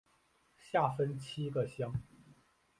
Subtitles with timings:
[0.57, 1.93] 下分七个乡。